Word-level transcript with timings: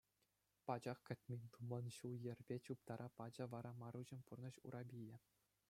Пачах 0.69 0.99
кӗтмен-туман 1.09 1.85
ҫул-йӗрпе 1.97 2.55
чуптара 2.69 3.07
пачӗ 3.21 3.45
вара 3.55 3.71
Маруҫӑн 3.85 4.21
пурнӑҫ 4.31 4.55
урапийӗ. 4.71 5.17